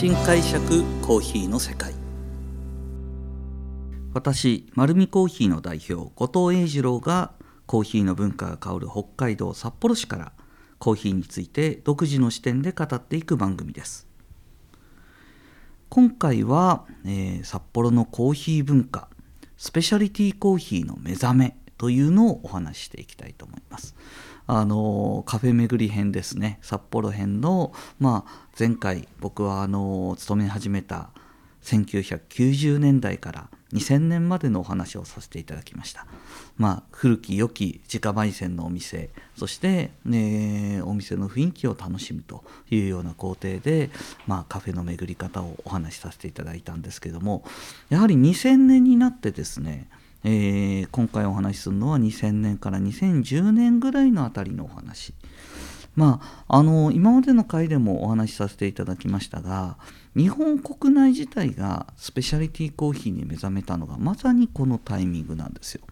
[0.00, 1.92] 新解釈コーヒーの世界。
[4.14, 7.32] 私丸見コーヒーの代表後藤英二郎が
[7.66, 10.32] コーヒーの文化が香る北海道札幌市から
[10.78, 14.08] コーヒーについて独自の視点で語っていく番組です。
[15.90, 19.10] 今回は、えー、札幌のコーヒー文化
[19.58, 23.94] スペシャリティコーヒーの目覚めというのをお話ししていきたいと思います。
[24.52, 31.10] あのカフェ巡り編ですね札幌編の、まあ、前回僕はあの勤め始めた
[31.62, 36.04] 1990年代から2000年までのお話をさせていただきました。
[36.56, 43.90] まあ、古き良き自家焙煎のお店そして、ね、お店の雰囲気を楽しむというような工程で、
[44.26, 47.44] まあ、カフェの巡り方をお話しさせていただいたんですけども
[47.88, 49.88] やはり2000年になってですね
[50.24, 55.14] えー、今回お話しするのは2000年から2010年ぐらいのあたりのお話。
[55.96, 59.76] まあ、あの今までの回でもお話しさせていただきましたが
[60.16, 65.82] 日本国内自体がスペシャリティコーヒーに目覚めたのがまさにこのタイミングなんですよ。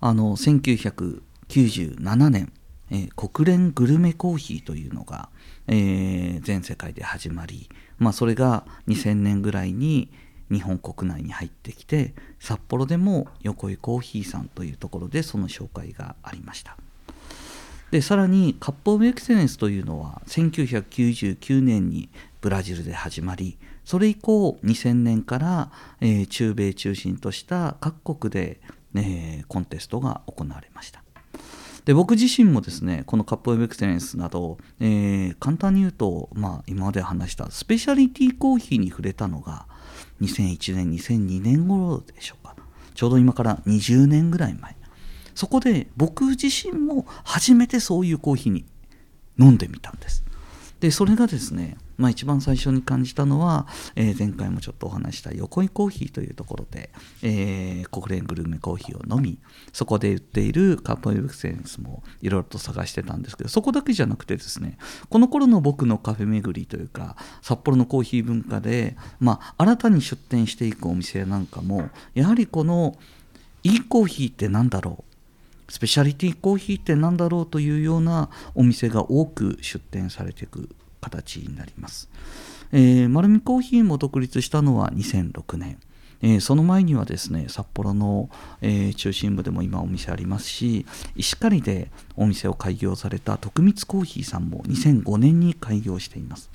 [0.00, 2.52] あの1997年、
[2.90, 5.28] えー、国連グルメコーヒーというのが、
[5.68, 10.10] えー、全世界で始まり、まあ、それが2000年ぐらいに
[10.50, 16.76] 日本国内に入ってきて札幌でも横井コーヒーさんというところでその紹介がありました。
[17.90, 22.08] でさらにカップ・オブ・エクセレンスというのは1999年に
[22.40, 25.70] ブラジルで始まりそれ以降2000年から、
[26.00, 28.60] えー、中米中心とした各国で、
[28.94, 31.02] えー、コンテストが行われました。
[31.84, 39.66] で僕自身もですねこのカップ・オブ・エクセレンスなど、えー、簡単に言うと、まあ、今まで話したスペシャリティコーヒーに触れたのが
[40.22, 42.54] 2001年2002年頃でしょうか。
[42.94, 44.76] ちょうど今から20年ぐらい前。
[45.34, 48.64] そこで僕自身も初めてそういうコーヒーに
[49.38, 50.24] 飲んでみたんです。
[50.80, 56.90] でそれがですね、まあ、一番最初に感じたのは、えー、前回もちょっとお話した横井コーヒーというところで、
[57.22, 59.38] えー、国連グルメコーヒーを飲み
[59.72, 72.96] そこで売っているカップエクセンスもいろいろと探してたんですけどそこだけじゃなくてですねこの頃の僕のカフェ巡りというか札幌のコーヒー文化で、まあ、新たに出店していくお店なんかもやはりこの
[73.64, 75.12] いいコーヒーって何だろう
[75.72, 80.68] スペシャリティコーヒーって何だろうというようなお店が多く出店されていく。
[81.02, 82.08] 形になります。
[82.72, 85.78] えー、丸見コーヒーも独立したのは2006年。
[86.22, 88.30] えー、その前にはですね札幌の、
[88.60, 90.86] えー、中心部でも今お店ありますし
[91.16, 96.48] 石狩でお店を開業された徳光コーヒーさんも2005年に開業しています。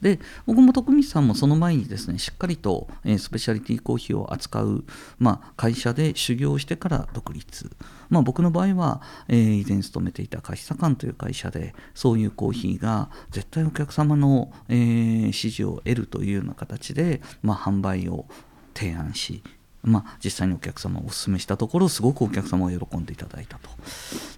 [0.00, 4.84] で僕も徳光さんもその前にですねしっかりと、え、スペシャリティコーヒーを扱う、
[5.18, 7.70] まあ、会社で修行してから独立、
[8.08, 18.26] まあ、僕の場合は、えー、以前勤めていた貸久館という会社でそういうコーヒーが絶対お客様の、えー、支持を得るというような形で、まあ、販売を
[18.74, 19.42] 提案し
[19.86, 23.70] まあ、実際にお客様をお勧めしたところすごくお客様が喜んでいただいたと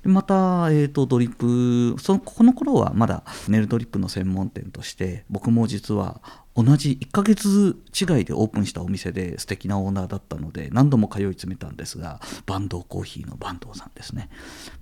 [0.02, 6.20] でまた、えーと、ドリップそのこの頃はまだネルドリップの専門店として僕も実は
[6.54, 14.28] 同じ1ヶ月違いでオープンしたお店で素敵なオーナーだったので何度も通い詰めたんですが坂東コーヒーの坂東さんですね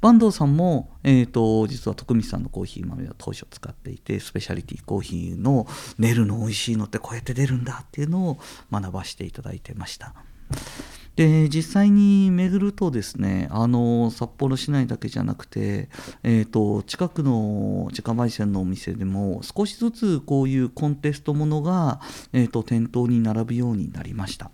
[0.02, 8.38] 坂東さんも、えーと、実は徳光さんのコーヒー豆は当初使っていてスペシャリティコーヒーの練るの美味しいのってこうやって出るんだっていうのを
[8.72, 10.14] 学ばせていただいてました。
[11.16, 15.88] で実際に巡るとですねあの札幌市内だけじゃなくて、
[16.22, 22.00] えーと、近くの自家焙煎のお店でも少しずつこういうコンテストものが、
[22.34, 24.50] えーと店頭に並ぶようになりました。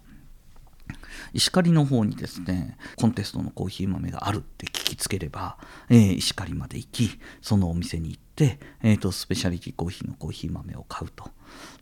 [1.33, 11.31] 石狩の方にですねコンテストのコーヒー豆があるって聞きつければ、えー、石狩まで行きそのお店に行って、えーと、スペシャリティコーヒーのコーヒー豆を買うと。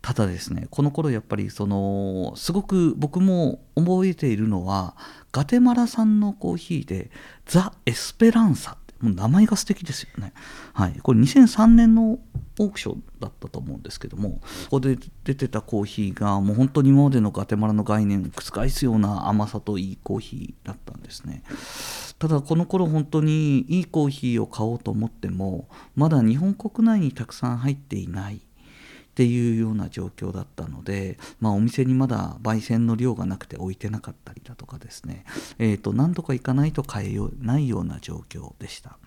[0.01, 4.97] ただですねこの頃やっぱりそのすごく僕も覚えているのは
[5.31, 7.09] ガテマラ産のコーヒーで
[7.45, 10.33] ザ・エスペランサもう名前が素敵ですよね。
[10.73, 12.19] はい、これ2003年の
[12.59, 14.39] オークションだったと思うんですけどもこ
[14.71, 21.43] こで出てたコーヒーがもう本当に今までのガテマラの概念を覆すような甘さといいコーヒーだったんですね。
[22.19, 28.41] ただこの頃本当にいいコーヒーを買おうと思ってもまだ日本国内にたくさん入っていない
[29.11, 35.25] っていうような状況だったので、まあ、お店にまだ焙煎の量がなくて置いてなかったりだとかですね、
[35.59, 38.97] えー、と何とか行かないと買えないような状況でした。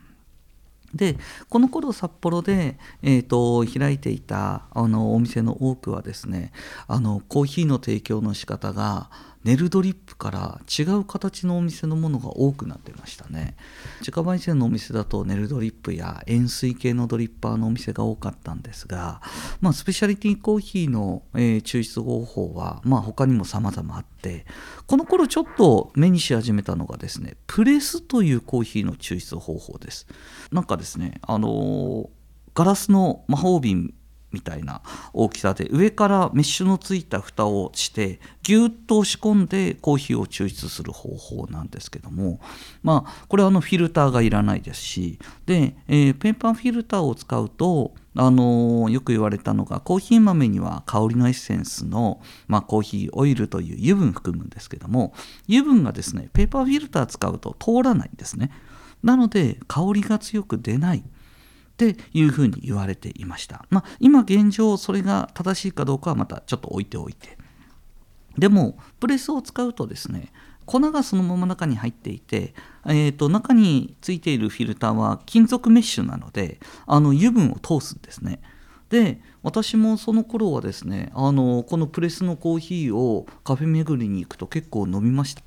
[0.94, 1.16] で
[1.48, 6.52] この頃札幌で、えーと、開いていたあのお店の多くはですね
[6.86, 9.10] あのコーヒーの提供の仕方が
[9.44, 13.56] ネルドリップから違う形のお店のものが多くなってましたね。
[14.00, 19.20] 自家焙煎のお店だとネルドリップや塩水系のドリッパーのお店が多かったんですが、
[19.60, 24.46] まあ、スペシャリティコーヒーの、えー、抽出方法は、まあ、他にも様々あって
[24.86, 30.06] この頃ちょっと目にし始めたのがですねプレスというコーヒーの抽出方法です。
[30.52, 32.08] なんかですねあのー、
[32.54, 33.92] ガラスの魔法瓶
[34.34, 34.82] みたいな
[35.12, 42.40] 大きさで上からメッシュのついた蓋をしてぎゅっと押し込んでコーヒーを抽出する方法なんですけども
[42.82, 55.14] まあこれはあのフィルターがいらないですしで、えー、ペーパーフィルターを使うとあのー、よく言われたのがコーヒー豆には香りのエッセンスの、まあ、コーヒーオイルという油分含むんですけども
[55.48, 58.50] 油分がですねペーパーフィルター使うと通らないんですね。
[59.02, 61.04] なので香りが強く出ない
[61.74, 63.66] っていうふうに言われていました。
[63.68, 67.36] まあ、今現状それが正しいかどうかはまたちょっと置いておいて。
[68.38, 70.32] でもプレスを使うとですね
[70.66, 72.54] 粉がそのまま中に入っていて、
[72.86, 78.40] えーと、中についているフィルターは金属メッシュなのであの油分を通すんですね。
[78.88, 85.42] で私もその頃はですねあのこのプレスのコーヒーをカフェ巡りに行くと結構飲みました。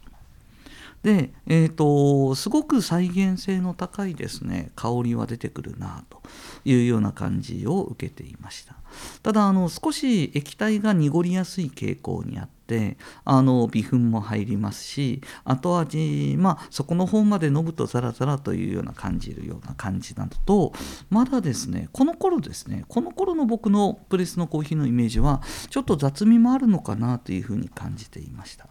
[1.07, 4.71] で、えーと、すごく再現性の高いですね。
[4.75, 6.21] 香りは出てくるなと
[6.65, 8.75] いうような感じを受けていました。
[9.23, 20.73] ただあの少し液体が濁りやすい傾向にあってあの微粉も入りますし後味まあそこの方まで飲むとザラザラというような感じるような感じなのと
[21.09, 28.67] まだですねこの頃ですねこの頃の僕のプレスのコーヒーのイメージはちょっと雑味もあるのかなというふうに感じていました。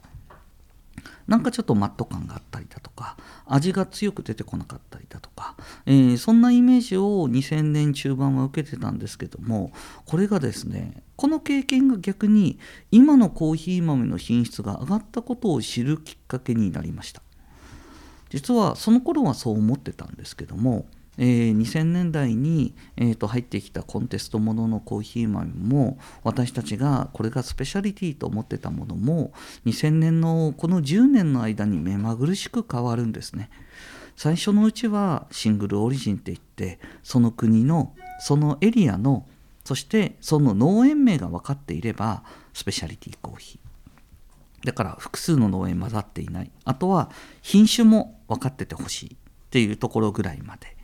[1.26, 3.17] なんかちょっとマット感があったりだとか
[3.47, 5.56] 味が強く出てこなかったりだとか、
[5.87, 9.73] えー、そんなイメージを2000年中盤は受けてたんですけども
[10.05, 12.58] これがですねこの経験が逆に
[12.91, 17.23] 今のコーヒー豆の品質が上がったことを知るきっかけになりました。
[18.29, 20.87] 実はその頃はそう思ってたんですけども
[21.19, 29.33] えー、2000年代に、えー、と入ってきたコンテストもののコーヒー豆も私たちがこれがスペシャリティと思ってたものも
[29.65, 33.51] 2000年のこの10年の間に目まぐるしく変わるんですね。
[34.17, 39.27] 最初のうちはシングルオリジンって言ってその国のそのエリアの
[39.65, 42.25] そしてその農園名が分かっていれば
[42.55, 44.67] スペシャリティコーヒー。
[44.67, 46.51] だから複数の農園混ざっていない。
[46.65, 47.11] あとは
[47.43, 49.17] 品種も分かっててほしいっ
[49.51, 50.75] ていうところぐらいまで。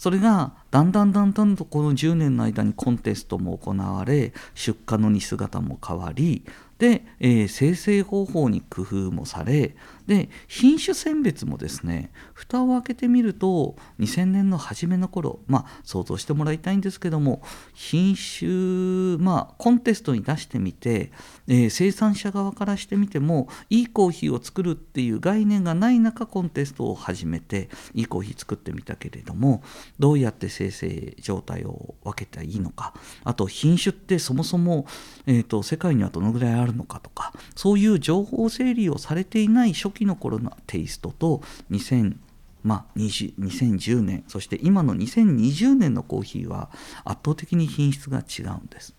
[0.00, 6.42] それがだんだんだんだんとこの10年の間にコンテストも行われ出荷の似姿も変わり
[6.80, 17.42] で、えー、生成方法に工夫もされで品種選別もですね蓋を開けてみると2000年の初めの頃まあ想像してもらいたいんですけども
[17.74, 21.12] 品種まあコンテストに出してみて、
[21.46, 29.62] えー、生産者側からしてみてもいいコーヒーを作るっていう概念がない中コンテストを始めていいコーヒー作ってみたけれども
[29.98, 34.86] どうやって生成状態を分けたらいいのかあと品種ってそもそも、
[35.26, 42.16] えーと、世界にはどのぐらいあるるのかとかそういう情報整理をされていない初期の頃のテイストと2000
[42.62, 46.70] まあ、2010年そして今の2020年のコーヒーは
[47.04, 48.94] 圧倒的に品質が違うんです。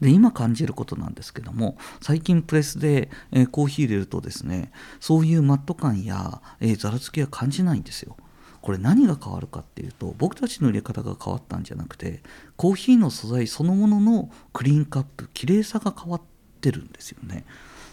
[0.00, 8.16] で今感じることなんですけども最近プレスで、えー、コーヒー入れるとですねそういうマット感や、えー、ざらつきは感じないんですよ。
[8.60, 12.22] これ何が変わるかっていうと僕たちの入れ方が変わったんじゃなくて
[12.56, 16.20] コーヒーの素材そのもののクリーンカップ綺麗さが変わっ
[16.62, 17.44] てるんですよね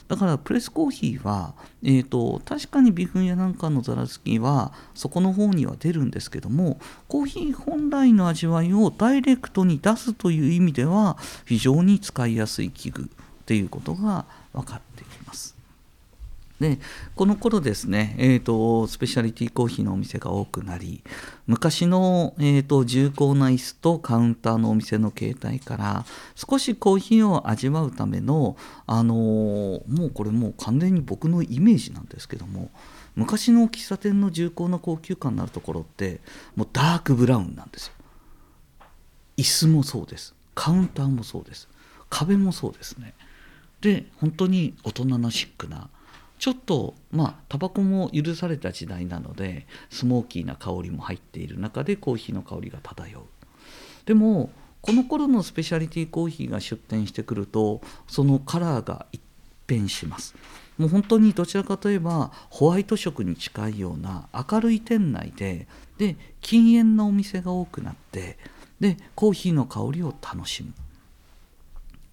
[0.07, 13.05] だからプレスコーヒーは、えーと、確かに微粉やなんかのざらつきはそこの方には出るんですけどもコーヒー本来の味わいをダイレクトに出すという意味では非常に使いやすい器具っ
[13.45, 15.18] ていうことが分かってきます。
[16.59, 16.77] で
[17.15, 21.03] この頃ですね、えーと、スペシャリティコーヒーのお店が多くなり
[21.47, 29.17] 昔の、えーと、重厚な椅子とカウンターのお店の形態から少しコーヒーを味わうための、あのー、
[29.87, 32.71] もうこれもう完全に僕のイメージなんですけども
[33.15, 36.19] 昔の喫茶店の重厚な高級感のあるところって
[36.55, 37.93] もうダークブラウンなんですよ。
[39.37, 40.35] 椅子もそうです。
[40.55, 41.69] カウンターもそうです。
[42.09, 43.13] 壁もそうですね。
[43.81, 45.89] で本当に大人なシックな
[46.39, 53.23] ちょっとまあタバコも許された時代なのでスモーキーな香りも入っている中でコーヒーの香りが漂う。
[54.05, 54.49] でも
[54.81, 59.21] この頃のスペシャリティコーヒーが出店してくるとそのカラーが一
[59.67, 60.33] 変します。
[60.77, 65.67] もう本当にどちらかといえばホワイト色に近いような明るい店内で
[65.97, 68.37] で禁煙なお店が多くなって
[68.79, 70.73] でコーヒーの香りを楽しむ。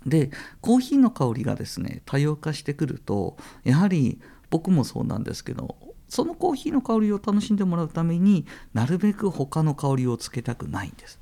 [0.07, 4.21] でコーヒーの香りがですね多様化してくるとやはり
[4.51, 5.77] 僕もそうなんですけど
[6.09, 11.21] そのコーヒーの香りを楽しんでもらうためになるべく他の香りをつけたくないんです。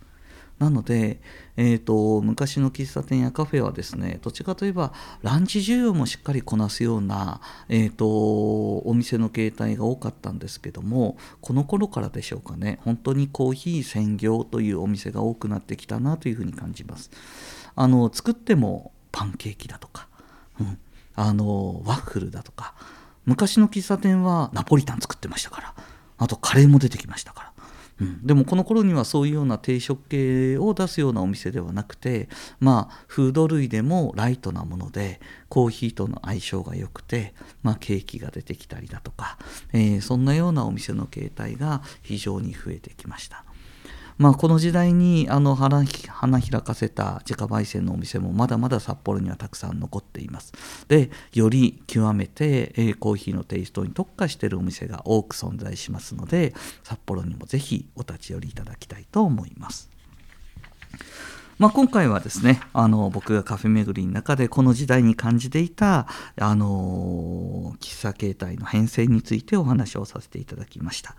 [0.59, 1.21] なので、
[1.57, 17.11] えーと、昔の喫茶店やカフェはですねどちらかといえばランチ需要もしっかりこなすような、えーと、お店の形態が多かったんですけどもこの頃からでしょうかね本当にコーヒー専業というお店が多くなってきたなというふうに感じます。
[17.77, 20.09] あの作ってもパンケーキだとか、
[20.61, 20.79] うん、
[21.15, 22.75] あのワッフルだとか
[23.25, 25.75] 昔の喫茶店はナポリタン作ってましたから
[26.19, 27.53] あとカレーも出てきましたから、
[28.01, 32.29] うん、でもこの頃にはそういうような定食系を出すようなお店ではなくて
[32.61, 39.39] まあフード類でもライトなものでコーヒーとの相性が良くて、まあ、ケーキが出てきたりだとか、
[39.73, 43.45] えー、そんなようなお店の形態が非常に増えてきました。
[44.17, 50.53] まあ、この時代にあの花花開かせた自家焙煎のお店もまだまだ札幌にはたくさん残っています。
[50.89, 56.55] でより極めて、えー、コーヒーのテイストに特化しているお店が多く存在しますので
[56.85, 59.91] 札幌にもぜひお立ち寄りいただきたいと思います。
[61.59, 66.07] まあ、今回はですねあの僕がカフェ巡りの中でこの時代に感じていた
[66.41, 71.15] あの喫茶形態の変遷についてお話をさせていただきました、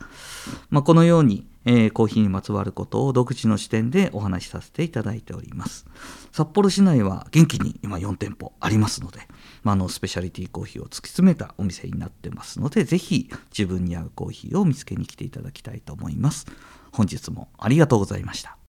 [0.69, 5.85] まあ、このように、えー、コーヒーにまつわることを独自の視点でお話しさせていただいております。
[6.31, 9.21] 札幌市内は元気に今4店舗ありますので、
[9.63, 16.45] まあ、のスペシャリティコーヒーを突き詰めたお店になってますのでぜひ自分に合うコーヒーを見つけに来ていただきたいと思います。
[16.91, 18.64] 本日もありがとうございました。